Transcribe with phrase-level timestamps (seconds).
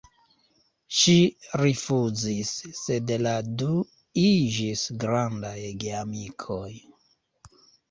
[0.99, 1.13] Ŝi
[1.61, 3.69] rifuzis, sed la du
[4.23, 5.55] iĝis grandaj
[5.87, 6.69] geamikoj.